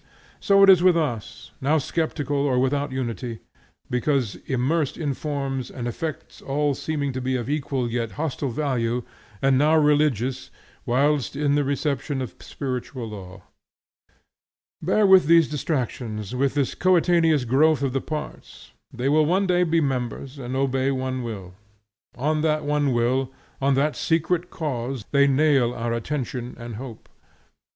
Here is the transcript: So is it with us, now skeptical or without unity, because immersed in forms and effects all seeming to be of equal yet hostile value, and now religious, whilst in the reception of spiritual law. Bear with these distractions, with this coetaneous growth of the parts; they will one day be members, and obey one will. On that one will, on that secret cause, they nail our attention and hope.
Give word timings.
So 0.39 0.63
is 0.65 0.81
it 0.81 0.83
with 0.83 0.97
us, 0.97 1.51
now 1.61 1.77
skeptical 1.77 2.35
or 2.39 2.57
without 2.57 2.91
unity, 2.91 3.37
because 3.87 4.35
immersed 4.47 4.97
in 4.97 5.13
forms 5.13 5.69
and 5.69 5.87
effects 5.87 6.41
all 6.41 6.73
seeming 6.73 7.13
to 7.13 7.21
be 7.21 7.35
of 7.35 7.47
equal 7.47 7.87
yet 7.87 8.13
hostile 8.13 8.49
value, 8.49 9.03
and 9.43 9.59
now 9.59 9.75
religious, 9.77 10.49
whilst 10.87 11.35
in 11.35 11.53
the 11.53 11.63
reception 11.63 12.19
of 12.19 12.33
spiritual 12.39 13.09
law. 13.09 13.43
Bear 14.81 15.05
with 15.05 15.27
these 15.27 15.47
distractions, 15.47 16.33
with 16.33 16.55
this 16.55 16.73
coetaneous 16.73 17.45
growth 17.45 17.83
of 17.83 17.93
the 17.93 18.01
parts; 18.01 18.71
they 18.91 19.07
will 19.07 19.27
one 19.27 19.45
day 19.45 19.61
be 19.61 19.81
members, 19.81 20.39
and 20.39 20.55
obey 20.55 20.89
one 20.89 21.21
will. 21.21 21.53
On 22.17 22.41
that 22.41 22.63
one 22.65 22.91
will, 22.91 23.31
on 23.61 23.75
that 23.75 23.95
secret 23.95 24.49
cause, 24.49 25.05
they 25.11 25.27
nail 25.27 25.75
our 25.75 25.93
attention 25.93 26.55
and 26.57 26.77
hope. 26.77 27.07